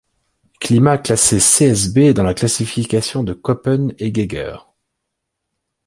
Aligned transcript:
Climat 0.59 0.97
classé 0.97 1.39
Csb 1.39 2.13
dans 2.15 2.23
la 2.23 2.33
classification 2.33 3.23
de 3.23 3.33
Köppen 3.35 3.93
et 3.99 4.11
Geiger. 4.11 4.57